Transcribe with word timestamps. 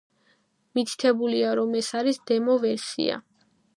მითითებულია, 0.77 1.51
რომ 1.59 1.77
ეს 1.81 1.91
არის 2.01 2.19
დემო-ვერსია. 2.33 3.21